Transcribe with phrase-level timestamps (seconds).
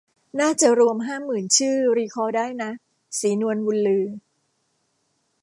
[0.39, 2.71] น่าจะรวมห้าหมื่นชื่อรีคอลได้นะ
[3.19, 4.05] ศรีนวลบุญลือ